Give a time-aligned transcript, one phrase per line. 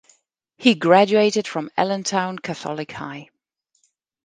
[0.57, 3.29] He graduated from Allentown Catholic High.